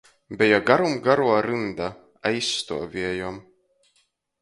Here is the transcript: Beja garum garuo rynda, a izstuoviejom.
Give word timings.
Beja 0.37 0.59
garum 0.69 0.95
garuo 1.09 1.35
rynda, 1.47 1.91
a 2.27 2.35
izstuoviejom. 2.41 3.41